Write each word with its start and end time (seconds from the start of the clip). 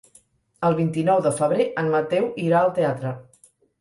El 0.69 0.77
vint-i-nou 0.77 1.21
de 1.27 1.33
febrer 1.41 1.67
en 1.83 1.91
Mateu 1.97 2.25
irà 2.49 2.59
al 2.63 2.73
teatre. 2.81 3.13